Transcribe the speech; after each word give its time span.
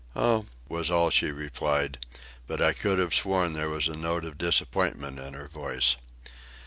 "Oh," 0.15 0.47
was 0.67 0.89
all 0.89 1.11
she 1.11 1.31
replied; 1.31 2.03
but 2.47 2.59
I 2.59 2.73
could 2.73 2.97
have 2.97 3.13
sworn 3.13 3.53
there 3.53 3.69
was 3.69 3.87
a 3.87 3.95
note 3.95 4.25
of 4.25 4.35
disappointment 4.39 5.19
in 5.19 5.35
her 5.35 5.47
voice. 5.47 5.95